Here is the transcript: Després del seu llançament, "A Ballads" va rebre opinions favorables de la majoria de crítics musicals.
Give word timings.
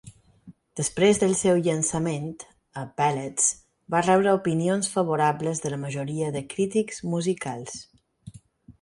Després 0.79 1.19
del 1.23 1.35
seu 1.41 1.59
llançament, 1.67 2.31
"A 2.83 2.87
Ballads" 3.03 3.47
va 3.97 4.03
rebre 4.09 4.35
opinions 4.41 4.93
favorables 4.97 5.65
de 5.67 5.75
la 5.77 5.83
majoria 5.87 6.35
de 6.39 6.47
crítics 6.57 7.07
musicals. 7.17 7.83